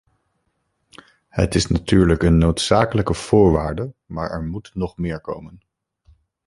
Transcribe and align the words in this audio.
Het 1.29 1.55
is 1.55 1.67
natuurlijk 1.67 2.23
een 2.23 2.37
noodzakelijke 2.37 3.13
voorwaarde 3.13 3.93
maar 4.05 4.31
er 4.31 4.43
moet 4.43 4.71
nog 4.75 4.97
meer 4.97 5.21
komen. 5.21 5.61